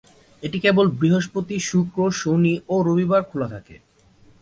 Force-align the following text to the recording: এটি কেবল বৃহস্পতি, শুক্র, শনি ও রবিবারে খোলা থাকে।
এটি 0.43 0.57
কেবল 0.59 0.85
বৃহস্পতি, 0.99 1.55
শুক্র, 1.69 1.99
শনি 2.21 2.53
ও 2.69 2.75
রবিবারে 2.87 3.25
খোলা 3.29 3.47
থাকে। 3.47 3.75